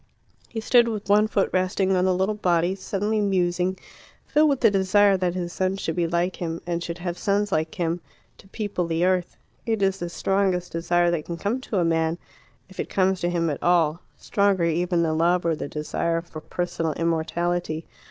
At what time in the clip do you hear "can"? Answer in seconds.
11.25-11.37